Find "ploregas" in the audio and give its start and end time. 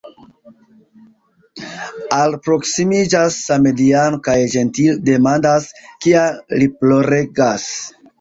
6.81-7.69